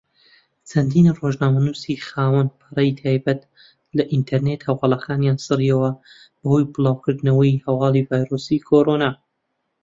[0.69, 3.41] چەندین ڕۆژنامەنووسی خاوەن پەڕەی تایبەت
[3.97, 5.91] لە ئینتەرنێت هەواڵەکانیان سڕیەوە
[6.39, 9.11] بەهۆی بڵاوکردنەوەی هەواڵی ڤایرۆسی کۆڕۆنا.